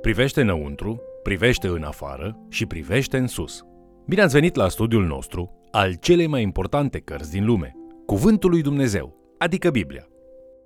[0.00, 3.64] Privește înăuntru, privește în afară și privește în sus.
[4.06, 7.74] Bine ați venit la studiul nostru al celei mai importante cărți din lume,
[8.06, 10.06] Cuvântul lui Dumnezeu, adică Biblia.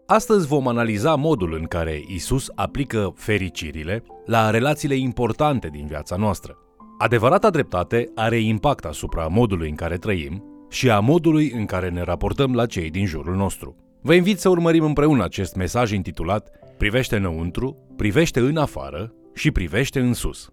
[0.06, 6.56] Astăzi vom analiza modul în care Isus aplică fericirile la relațiile importante din viața noastră.
[6.98, 12.02] Adevărata dreptate are impact asupra modului în care trăim și a modului în care ne
[12.02, 13.76] raportăm la cei din jurul nostru.
[14.02, 20.00] Vă invit să urmărim împreună acest mesaj intitulat Privește înăuntru, privește în afară și privește
[20.00, 20.48] în sus.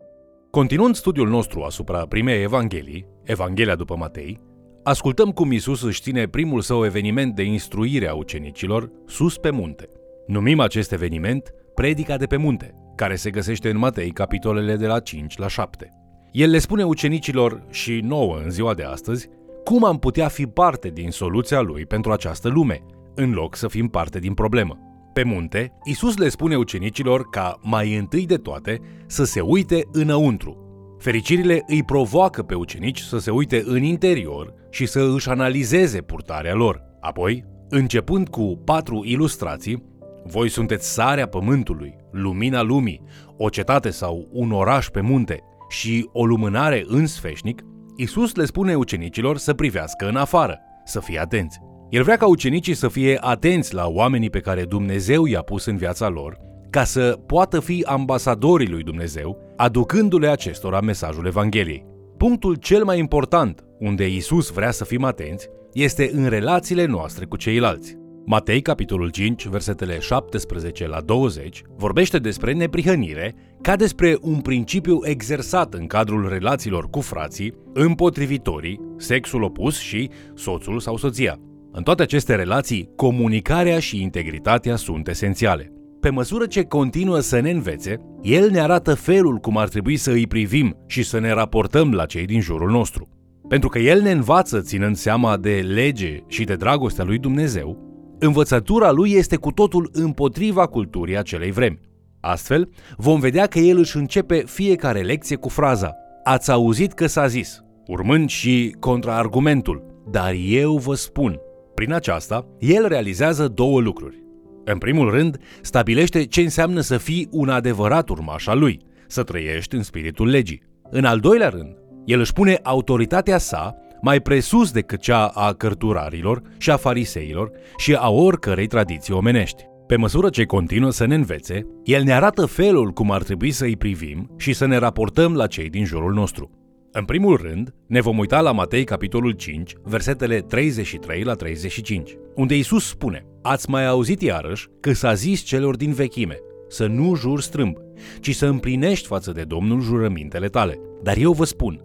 [0.52, 4.42] Continuând studiul nostru asupra primei Evanghelii, Evanghelia după Matei,
[4.84, 9.88] ascultăm cum Isus își ține primul său eveniment de instruire a ucenicilor sus pe munte.
[10.28, 15.00] Numim acest eveniment Predica de pe munte, care se găsește în Matei capitolele de la
[15.00, 15.94] 5 la 7.
[16.32, 19.30] El le spune ucenicilor și nouă în ziua de astăzi
[19.64, 23.88] cum am putea fi parte din soluția lui pentru această lume, în loc să fim
[23.88, 24.91] parte din problemă.
[25.14, 30.58] Pe munte, Isus le spune ucenicilor ca mai întâi de toate să se uite înăuntru.
[31.00, 36.54] Fericirile îi provoacă pe ucenici să se uite în interior și să își analizeze purtarea
[36.54, 36.84] lor.
[37.00, 39.84] Apoi, începând cu patru ilustrații,
[40.26, 43.02] voi sunteți sarea pământului, lumina lumii,
[43.38, 47.62] o cetate sau un oraș pe munte și o lumânare în sfeșnic,
[47.96, 51.60] Isus le spune ucenicilor să privească în afară, să fie atenți.
[51.92, 55.78] El vrea ca ucenicii să fie atenți la oamenii pe care Dumnezeu i-a pus în
[55.78, 56.38] viața lor,
[56.70, 61.86] ca să poată fi ambasadorii lui Dumnezeu, aducându-le acestora mesajul Evangheliei.
[62.18, 67.36] Punctul cel mai important unde Isus vrea să fim atenți este în relațiile noastre cu
[67.36, 67.98] ceilalți.
[68.26, 75.74] Matei, capitolul 5, versetele 17 la 20, vorbește despre neprihănire ca despre un principiu exersat
[75.74, 81.40] în cadrul relațiilor cu frații, împotrivitorii, sexul opus și soțul sau soția.
[81.74, 85.72] În toate aceste relații, comunicarea și integritatea sunt esențiale.
[86.00, 90.12] Pe măsură ce continuă să ne învețe, el ne arată felul cum ar trebui să
[90.12, 93.10] îi privim și să ne raportăm la cei din jurul nostru.
[93.48, 97.78] Pentru că el ne învață ținând seama de lege și de dragostea lui Dumnezeu,
[98.20, 101.80] învățătura lui este cu totul împotriva culturii acelei vremi.
[102.20, 107.28] Astfel, vom vedea că el își începe fiecare lecție cu fraza Ați auzit că s-a
[107.28, 111.40] zis, urmând și contraargumentul, dar eu vă spun.
[111.82, 114.24] Prin aceasta, el realizează două lucruri.
[114.66, 119.76] În primul rând, stabilește ce înseamnă să fii un adevărat urmaș al lui, să trăiești
[119.76, 120.64] în spiritul legii.
[120.90, 121.76] În al doilea rând,
[122.06, 127.94] el își pune autoritatea sa mai presus decât cea a cărturarilor și a fariseilor și
[127.94, 129.64] a oricărei tradiții omenești.
[129.88, 133.64] Pe măsură ce continuă să ne învețe, el ne arată felul cum ar trebui să
[133.64, 136.61] îi privim și să ne raportăm la cei din jurul nostru.
[136.94, 142.58] În primul rând, ne vom uita la Matei capitolul 5, versetele 33 la 35, unde
[142.58, 146.38] Isus spune Ați mai auzit iarăși că s-a zis celor din vechime
[146.70, 147.78] să nu juri strâmb,
[148.20, 150.80] ci să împlinești față de Domnul jurămintele tale.
[151.04, 151.82] Dar eu vă spun,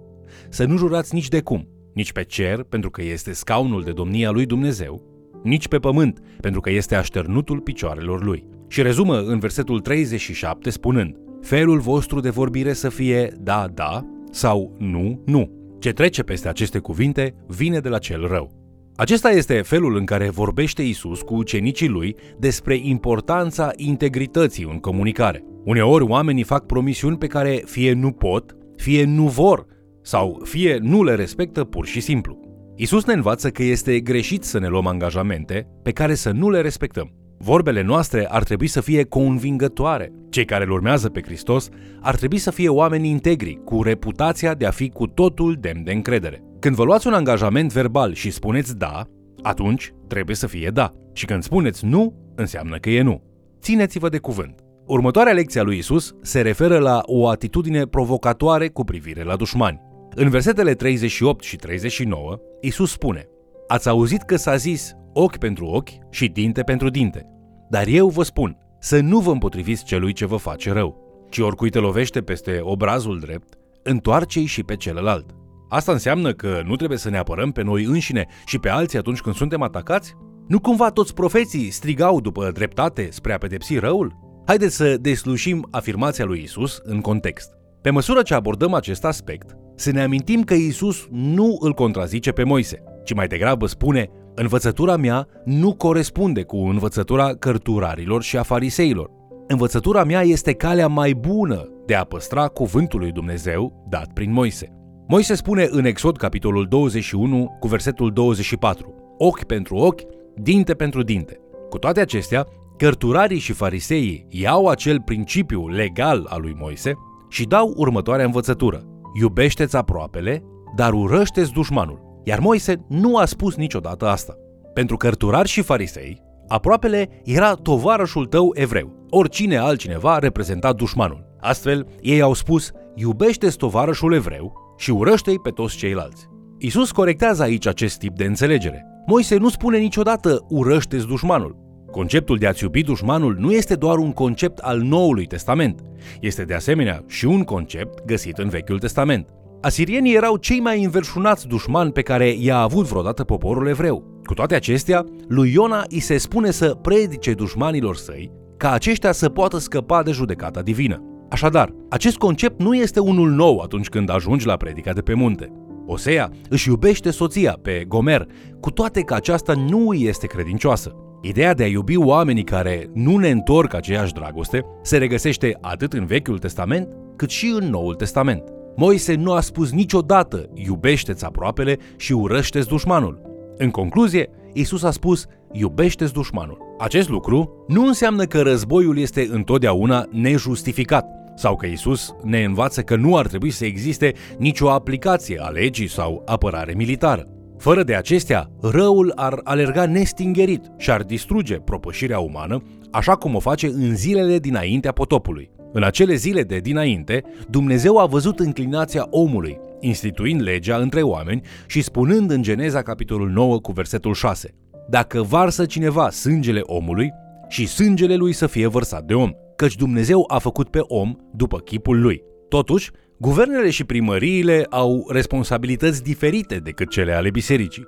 [0.49, 4.31] să nu jurați nici de cum, nici pe cer, pentru că este scaunul de domnia
[4.31, 5.03] lui Dumnezeu,
[5.43, 8.47] nici pe pământ, pentru că este așternutul picioarelor lui.
[8.69, 14.77] Și rezumă în versetul 37 spunând, felul vostru de vorbire să fie da, da sau
[14.79, 15.51] nu, nu.
[15.79, 18.51] Ce trece peste aceste cuvinte vine de la cel rău.
[18.97, 25.45] Acesta este felul în care vorbește Isus cu ucenicii lui despre importanța integrității în comunicare.
[25.65, 29.67] Uneori oamenii fac promisiuni pe care fie nu pot, fie nu vor
[30.03, 32.41] sau fie nu le respectă pur și simplu.
[32.77, 36.61] Isus ne învață că este greșit să ne luăm angajamente pe care să nu le
[36.61, 37.26] respectăm.
[37.39, 40.13] Vorbele noastre ar trebui să fie convingătoare.
[40.31, 41.69] Cei care îl urmează pe Hristos
[42.01, 45.93] ar trebui să fie oameni integri, cu reputația de a fi cu totul demn de
[45.93, 46.43] încredere.
[46.59, 49.07] Când vă luați un angajament verbal și spuneți da,
[49.43, 50.93] atunci trebuie să fie da.
[51.13, 53.23] Și când spuneți nu, înseamnă că e nu.
[53.61, 54.61] Țineți-vă de cuvânt.
[54.87, 59.81] Următoarea lecție a lui Isus se referă la o atitudine provocatoare cu privire la dușmani.
[60.15, 63.29] În versetele 38 și 39, Isus spune
[63.67, 67.27] Ați auzit că s-a zis ochi pentru ochi și dinte pentru dinte.
[67.71, 70.97] Dar eu vă spun să nu vă împotriviți celui ce vă face rău,
[71.31, 75.31] ci oricui te lovește peste obrazul drept, întoarce-i și pe celălalt.
[75.69, 79.21] Asta înseamnă că nu trebuie să ne apărăm pe noi înșine și pe alții atunci
[79.21, 80.15] când suntem atacați?
[80.49, 84.17] Nu cumva toți profeții strigau după dreptate spre a pedepsi răul?
[84.47, 87.51] Haideți să deslușim afirmația lui Isus în context.
[87.83, 92.45] Pe măsură ce abordăm acest aspect, să ne amintim că Isus nu îl contrazice pe
[92.45, 99.11] Moise, ci mai degrabă spune Învățătura mea nu corespunde cu învățătura cărturarilor și a fariseilor.
[99.47, 104.73] Învățătura mea este calea mai bună de a păstra cuvântul lui Dumnezeu dat prin Moise.
[105.09, 110.01] Moise spune în Exod capitolul 21 cu versetul 24 Ochi pentru ochi,
[110.35, 111.41] dinte pentru dinte.
[111.69, 112.47] Cu toate acestea,
[112.77, 116.95] cărturarii și fariseii iau acel principiu legal al lui Moise
[117.29, 118.83] și dau următoarea învățătură.
[119.21, 120.43] Iubește-ți aproapele,
[120.75, 122.06] dar urăște-ți dușmanul.
[122.29, 124.37] Iar Moise nu a spus niciodată asta.
[124.75, 129.07] Pentru cărturari și farisei, aproapele era tovarășul tău evreu.
[129.11, 131.27] Oricine altcineva reprezenta dușmanul.
[131.41, 136.27] Astfel, ei au spus, iubește-ți tovarășul evreu și urăște-i pe toți ceilalți.
[136.59, 138.87] Isus corectează aici acest tip de înțelegere.
[139.07, 141.57] Moise nu spune niciodată urăște-ți dușmanul.
[141.91, 145.81] Conceptul de a-ți iubi dușmanul nu este doar un concept al Noului Testament,
[146.21, 149.29] este de asemenea și un concept găsit în Vechiul Testament.
[149.67, 154.21] Asirienii erau cei mai înverșunați dușmani pe care i-a avut vreodată poporul evreu.
[154.25, 159.29] Cu toate acestea, lui Iona îi se spune să predice dușmanilor săi ca aceștia să
[159.29, 161.03] poată scăpa de judecata divină.
[161.31, 165.53] Așadar, acest concept nu este unul nou atunci când ajungi la predica de pe munte.
[165.87, 168.27] Osea își iubește soția pe Gomer,
[168.61, 170.93] cu toate că aceasta nu îi este credincioasă.
[171.23, 176.05] Ideea de a iubi oamenii care nu ne întorc aceeași dragoste se regăsește atât în
[176.05, 178.56] Vechiul Testament cât și în Noul Testament.
[178.79, 183.21] Moise nu a spus niciodată iubește-ți aproapele și urăște-ți dușmanul.
[183.57, 186.59] În concluzie, Isus a spus iubește-ți dușmanul.
[186.79, 191.07] Acest lucru nu înseamnă că războiul este întotdeauna nejustificat
[191.37, 195.89] sau că Isus ne învață că nu ar trebui să existe nicio aplicație a legii
[195.89, 197.29] sau apărare militară.
[197.59, 203.39] Fără de acestea, răul ar alerga nestingerit și ar distruge propășirea umană, așa cum o
[203.39, 205.51] face în zilele dinaintea potopului.
[205.77, 211.83] În acele zile de dinainte, Dumnezeu a văzut înclinația omului, instituind legea între oameni și
[211.83, 214.55] spunând în Geneza capitolul 9 cu versetul 6
[214.89, 217.13] Dacă varsă cineva sângele omului,
[217.49, 221.59] și sângele lui să fie vărsat de om, căci Dumnezeu a făcut pe om după
[221.59, 222.23] chipul lui.
[222.49, 227.87] Totuși, Guvernele și primăriile au responsabilități diferite decât cele ale bisericii.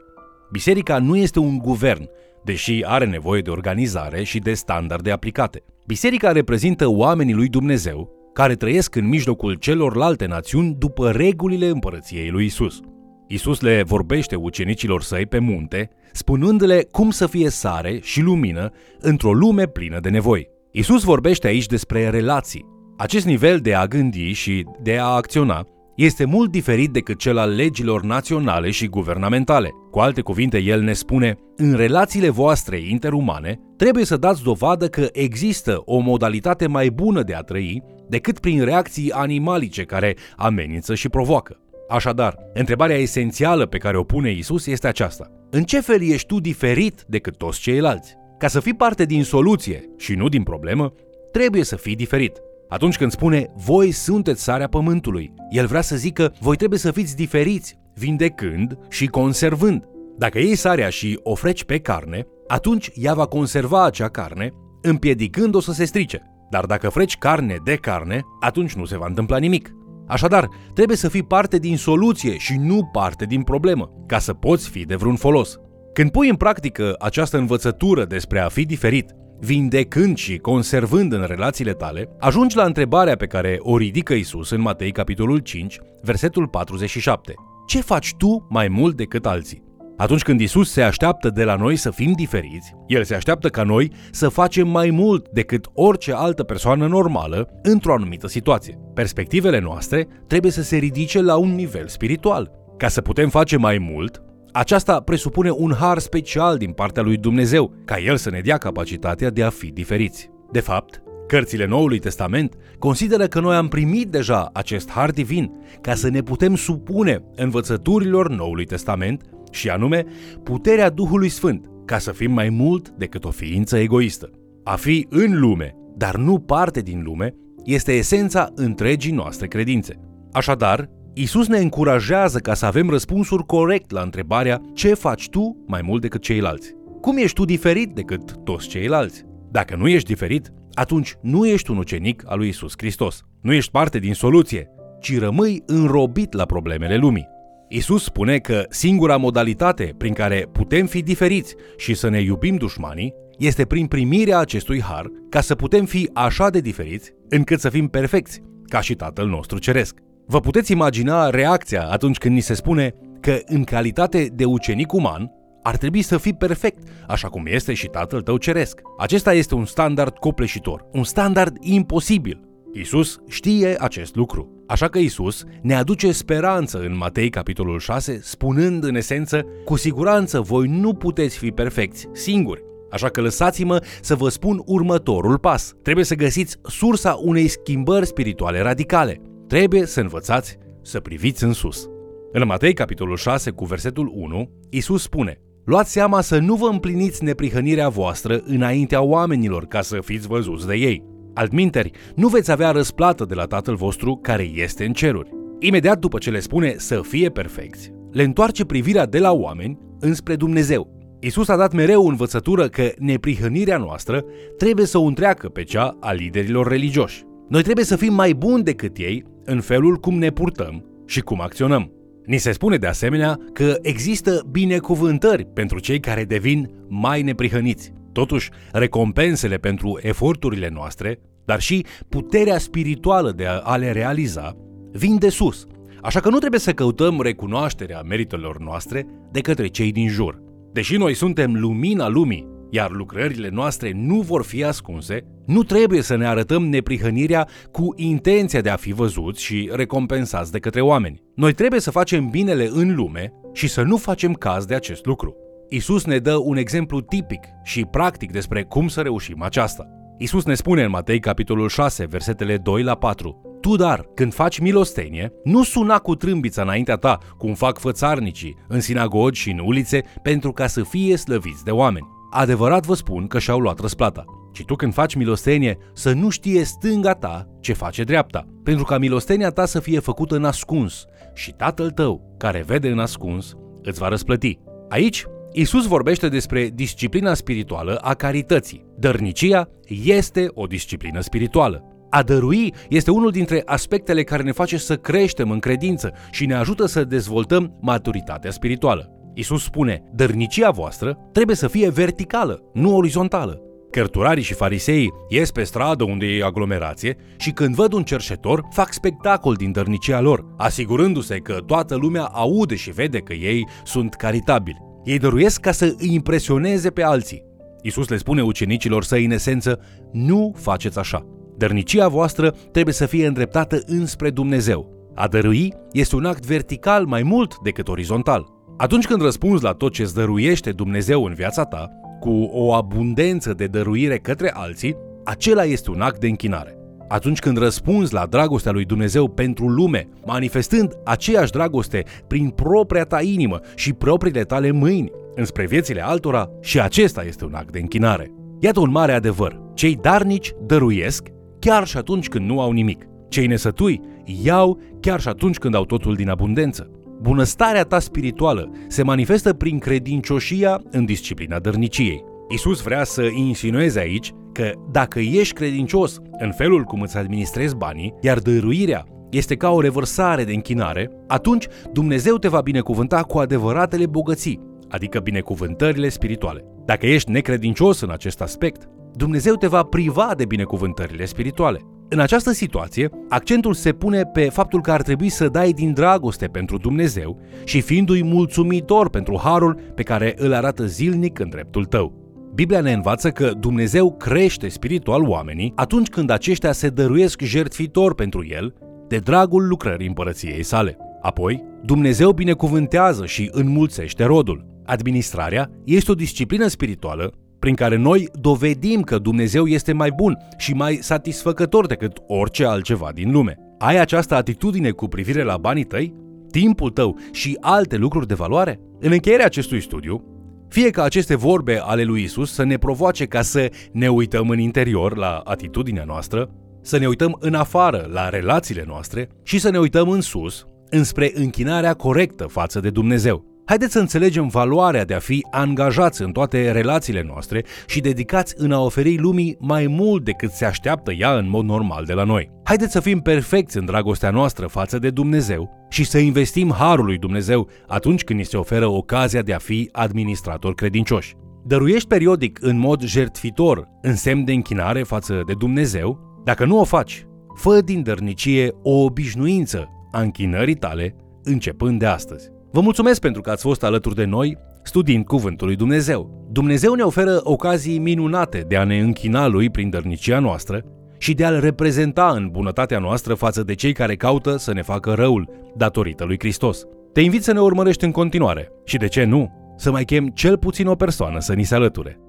[0.53, 2.09] Biserica nu este un guvern,
[2.45, 5.63] deși are nevoie de organizare și de standarde aplicate.
[5.89, 12.45] Biserica reprezintă oamenii lui Dumnezeu care trăiesc în mijlocul celorlalte națiuni după regulile împărăției lui
[12.45, 12.81] Isus.
[13.29, 19.33] Isus le vorbește ucenicilor săi pe munte, spunându-le cum să fie sare și lumină într-o
[19.33, 20.49] lume plină de nevoi.
[20.73, 26.25] Isus vorbește aici despre relații, acest nivel de a gândi și de a acționa este
[26.25, 29.71] mult diferit decât cel al legilor naționale și guvernamentale.
[29.91, 35.09] Cu alte cuvinte, el ne spune, în relațiile voastre interumane, trebuie să dați dovadă că
[35.13, 41.09] există o modalitate mai bună de a trăi decât prin reacții animalice care amenință și
[41.09, 41.61] provoacă.
[41.89, 45.31] Așadar, întrebarea esențială pe care o pune Isus este aceasta.
[45.51, 48.17] În ce fel ești tu diferit decât toți ceilalți?
[48.39, 50.93] Ca să fii parte din soluție și nu din problemă,
[51.33, 52.43] trebuie să fii diferit.
[52.69, 57.17] Atunci când spune voi sunteți sarea pământului, el vrea să zică voi trebuie să fiți
[57.17, 59.85] diferiți, vindecând și conservând.
[60.19, 64.51] Dacă iei sarea și o freci pe carne, atunci ea va conserva acea carne,
[64.83, 66.23] împiedicând-o să se strice.
[66.51, 69.73] Dar dacă freci carne de carne, atunci nu se va întâmpla nimic.
[70.07, 74.69] Așadar, trebuie să fii parte din soluție și nu parte din problemă, ca să poți
[74.69, 75.59] fi de vreun folos.
[75.93, 81.73] Când pui în practică această învățătură despre a fi diferit, vindecând și conservând în relațiile
[81.73, 87.35] tale, ajungi la întrebarea pe care o ridică Isus în Matei capitolul 5, versetul 47.
[87.69, 89.63] Ce faci tu mai mult decât alții?
[89.97, 93.63] Atunci când Isus se așteaptă de la noi să fim diferiți, El se așteaptă ca
[93.63, 98.79] noi să facem mai mult decât orice altă persoană normală într-o anumită situație.
[98.95, 102.51] Perspectivele noastre trebuie să se ridice la un nivel spiritual.
[102.77, 107.73] Ca să putem face mai mult, aceasta presupune un har special din partea lui Dumnezeu,
[107.85, 110.31] ca El să ne dea capacitatea de a fi diferiți.
[110.53, 115.95] De fapt, cărțile Noului Testament consideră că noi am primit deja acest har divin ca
[115.95, 120.05] să ne putem supune învățăturilor Noului Testament și anume
[120.43, 124.31] puterea Duhului Sfânt, ca să fim mai mult decât o ființă egoistă.
[124.65, 130.01] A fi în lume, dar nu parte din lume, este esența întregii noastre credințe.
[130.33, 135.83] Așadar, Isus ne încurajează ca să avem răspunsuri corect la întrebarea ce faci tu mai
[135.83, 136.75] mult decât ceilalți.
[137.01, 139.25] Cum ești tu diferit decât toți ceilalți?
[139.51, 143.23] Dacă nu ești diferit, atunci nu ești un ucenic al lui Isus Hristos.
[143.41, 144.71] Nu ești parte din soluție,
[145.01, 147.29] ci rămâi înrobit la problemele lumii.
[147.69, 153.15] Isus spune că singura modalitate prin care putem fi diferiți și să ne iubim dușmanii
[153.39, 157.89] este prin primirea acestui har ca să putem fi așa de diferiți încât să fim
[157.89, 159.99] perfecți, ca și Tatăl nostru Ceresc.
[160.27, 165.31] Vă puteți imagina reacția atunci când ni se spune că în calitate de ucenic uman
[165.69, 168.81] ar trebui să fii perfect, așa cum este și Tatăl tău ceresc.
[168.99, 172.41] Acesta este un standard copleșitor, un standard imposibil.
[172.73, 174.63] Isus știe acest lucru.
[174.67, 180.41] Așa că Isus ne aduce speranță în Matei capitolul 6, spunând în esență, cu siguranță
[180.41, 185.75] voi nu puteți fi perfecți singuri, Așa că lăsați-mă să vă spun următorul pas.
[185.83, 189.21] Trebuie să găsiți sursa unei schimbări spirituale radicale.
[189.47, 191.89] Trebuie să învățați să priviți în sus.
[192.33, 197.25] În Matei, capitolul 6, cu versetul 1, Isus spune Luați seama să nu vă împliniți
[197.25, 201.05] neprihănirea voastră înaintea oamenilor ca să fiți văzuți de ei.
[201.35, 205.31] Altminteri, nu veți avea răsplată de la Tatăl vostru care este în ceruri.
[205.59, 210.37] Imediat după ce le spune să fie perfecți, le întoarce privirea de la oameni înspre
[210.37, 211.17] Dumnezeu.
[211.21, 214.25] Isus a dat mereu învățătură că neprihănirea noastră
[214.57, 217.25] trebuie să o întreacă pe cea a liderilor religioși.
[217.49, 221.41] Noi trebuie să fim mai buni decât ei în felul cum ne purtăm și cum
[221.41, 221.98] acționăm.
[222.29, 227.93] Ni se spune de asemenea că există binecuvântări pentru cei care devin mai neprihăniți.
[228.13, 234.57] Totuși, recompensele pentru eforturile noastre, dar și puterea spirituală de a le realiza,
[234.93, 235.67] vin de sus.
[236.03, 240.43] Așa că nu trebuie să căutăm recunoașterea meritelor noastre de către cei din jur.
[240.73, 246.17] Deși noi suntem lumina lumii, iar lucrările noastre nu vor fi ascunse, nu trebuie să
[246.17, 251.23] ne arătăm neprihănirea cu intenția de a fi văzuți și recompensați de către oameni.
[251.35, 255.37] Noi trebuie să facem binele în lume și să nu facem caz de acest lucru.
[255.69, 259.87] Isus ne dă un exemplu tipic și practic despre cum să reușim aceasta.
[260.19, 263.59] Isus ne spune în Matei capitolul 6, versetele 2 la 4.
[263.61, 268.81] Tu, dar, când faci milostenie, nu suna cu trâmbița înaintea ta, cum fac fățarnicii, în
[268.81, 272.18] sinagogi și în ulițe, pentru ca să fie slăviți de oameni.
[272.39, 274.25] Adevărat vă spun că și-au luat răsplata.
[274.53, 278.99] Și tu când faci milostenie, să nu știe stânga ta ce face dreapta, pentru ca
[278.99, 281.05] milostenia ta să fie făcută în ascuns
[281.35, 284.59] și tatăl tău, care vede în ascuns, îți va răsplăti.
[284.89, 288.85] Aici, Isus vorbește despre disciplina spirituală a carității.
[288.99, 289.69] Dărnicia
[290.05, 291.83] este o disciplină spirituală.
[292.11, 296.55] A dărui este unul dintre aspectele care ne face să creștem în credință și ne
[296.55, 299.18] ajută să dezvoltăm maturitatea spirituală.
[299.39, 303.61] Isus spune, dărnicia voastră trebuie să fie verticală, nu orizontală.
[303.91, 308.93] Cărturarii și fariseii ies pe stradă unde e aglomerație și când văd un cerșetor, fac
[308.93, 314.83] spectacol din dărnicia lor, asigurându-se că toată lumea aude și vede că ei sunt caritabili.
[315.05, 317.45] Ei dăruiesc ca să îi impresioneze pe alții.
[317.83, 319.81] Isus le spune ucenicilor săi în esență,
[320.13, 321.27] nu faceți așa.
[321.57, 325.11] Dărnicia voastră trebuie să fie îndreptată înspre Dumnezeu.
[325.15, 328.57] A dărui este un act vertical mai mult decât orizontal.
[328.81, 333.53] Atunci când răspunzi la tot ce îți dăruiește Dumnezeu în viața ta, cu o abundență
[333.53, 336.79] de dăruire către alții, acela este un act de închinare.
[337.09, 343.23] Atunci când răspunzi la dragostea lui Dumnezeu pentru lume, manifestând aceeași dragoste prin propria ta
[343.23, 348.33] inimă și propriile tale mâini înspre viețile altora, și acesta este un act de închinare.
[348.61, 349.61] Iată un mare adevăr.
[349.75, 353.05] Cei darnici dăruiesc chiar și atunci când nu au nimic.
[353.29, 354.01] Cei nesătui
[354.43, 356.91] iau chiar și atunci când au totul din abundență.
[357.21, 362.25] Bunăstarea ta spirituală se manifestă prin credincioșia în disciplina dărniciei.
[362.49, 368.15] Isus vrea să insinueze aici că dacă ești credincios în felul cum îți administrezi banii,
[368.21, 374.07] iar dăruirea este ca o revărsare de închinare, atunci Dumnezeu te va binecuvânta cu adevăratele
[374.07, 376.65] bogății, adică binecuvântările spirituale.
[376.85, 381.81] Dacă ești necredincios în acest aspect, Dumnezeu te va priva de binecuvântările spirituale.
[382.11, 386.47] În această situație, accentul se pune pe faptul că ar trebui să dai din dragoste
[386.47, 392.13] pentru Dumnezeu și fiindu-i mulțumitor pentru harul pe care îl arată zilnic în dreptul tău.
[392.55, 398.47] Biblia ne învață că Dumnezeu crește spiritual oamenii atunci când aceștia se dăruiesc jertfitor pentru
[398.47, 398.75] el,
[399.09, 400.97] de dragul lucrării împărăției sale.
[401.23, 404.67] Apoi, Dumnezeu binecuvântează și înmulțește rodul.
[404.85, 410.75] Administrarea este o disciplină spirituală prin care noi dovedim că Dumnezeu este mai bun și
[410.75, 413.59] mai satisfăcător decât orice altceva din lume.
[413.79, 416.15] Ai această atitudine cu privire la banii tăi,
[416.51, 418.81] timpul tău și alte lucruri de valoare?
[419.01, 420.25] În încheierea acestui studiu,
[420.69, 424.59] fie ca aceste vorbe ale lui Isus să ne provoace ca să ne uităm în
[424.59, 426.51] interior la atitudinea noastră,
[426.83, 431.31] să ne uităm în afară la relațiile noastre și să ne uităm în sus, înspre
[431.35, 433.58] închinarea corectă față de Dumnezeu.
[433.69, 438.73] Haideți să înțelegem valoarea de a fi angajați în toate relațiile noastre și dedicați în
[438.73, 442.51] a oferi lumii mai mult decât se așteaptă ea în mod normal de la noi.
[442.65, 447.19] Haideți să fim perfecți în dragostea noastră față de Dumnezeu și să investim harul lui
[447.19, 451.35] Dumnezeu atunci când ni se oferă ocazia de a fi administratori credincioși.
[451.67, 456.41] Dăruiești periodic în mod jertfitor în semn de închinare față de Dumnezeu?
[456.45, 462.57] Dacă nu o faci, fă din dărnicie o obișnuință a închinării tale începând de astăzi.
[462.71, 466.49] Vă mulțumesc pentru că ați fost alături de noi studiind Cuvântul lui Dumnezeu.
[466.53, 470.85] Dumnezeu ne oferă ocazii minunate de a ne închina lui prin dărnicia noastră
[471.19, 475.13] și de a-L reprezenta în bunătatea noastră față de cei care caută să ne facă
[475.13, 476.85] răul datorită lui Hristos.
[477.13, 480.59] Te invit să ne urmărești în continuare și, de ce nu, să mai chem cel
[480.59, 482.21] puțin o persoană să ni se alăture.